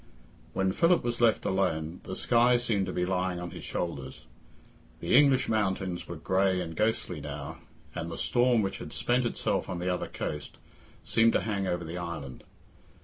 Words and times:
When 0.53 0.71
Philip 0.71 1.03
was 1.03 1.21
left 1.21 1.45
alone, 1.45 2.01
the 2.05 2.15
sky 2.15 2.57
seemed 2.57 2.87
to 2.87 2.91
be 2.91 3.05
lying 3.05 3.39
on 3.39 3.51
his 3.51 3.63
shoulders. 3.63 4.25
The 4.99 5.15
English 5.15 5.47
mountains 5.47 6.07
were 6.07 6.15
grey 6.15 6.59
and 6.59 6.75
ghostly 6.75 7.21
now, 7.21 7.59
and 7.93 8.09
the 8.09 8.17
storm, 8.17 8.63
which 8.63 8.79
had 8.79 8.93
spent 8.93 9.25
itself 9.27 9.69
on 9.69 9.77
the 9.77 9.93
other 9.93 10.07
coast, 10.07 10.57
seemed 11.03 11.33
to 11.33 11.41
hang 11.41 11.67
over 11.67 11.83
the 11.83 11.99
island. 11.99 12.43